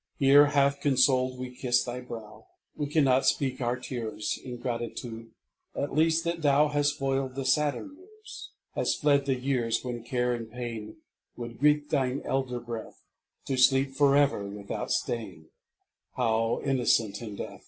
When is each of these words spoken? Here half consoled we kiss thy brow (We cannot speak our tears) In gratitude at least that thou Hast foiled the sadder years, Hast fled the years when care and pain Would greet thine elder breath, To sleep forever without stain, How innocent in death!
Here 0.17 0.47
half 0.47 0.81
consoled 0.81 1.37
we 1.37 1.55
kiss 1.55 1.83
thy 1.83 1.99
brow 2.01 2.47
(We 2.75 2.87
cannot 2.87 3.27
speak 3.27 3.61
our 3.61 3.77
tears) 3.77 4.39
In 4.43 4.57
gratitude 4.57 5.29
at 5.75 5.93
least 5.93 6.23
that 6.23 6.41
thou 6.41 6.69
Hast 6.69 6.97
foiled 6.97 7.35
the 7.35 7.45
sadder 7.45 7.85
years, 7.85 8.49
Hast 8.73 8.99
fled 8.99 9.27
the 9.27 9.35
years 9.35 9.83
when 9.83 10.03
care 10.03 10.33
and 10.33 10.49
pain 10.51 10.95
Would 11.37 11.59
greet 11.59 11.91
thine 11.91 12.23
elder 12.25 12.59
breath, 12.59 13.03
To 13.45 13.57
sleep 13.57 13.93
forever 13.93 14.43
without 14.47 14.89
stain, 14.91 15.49
How 16.15 16.61
innocent 16.65 17.21
in 17.21 17.35
death! 17.35 17.59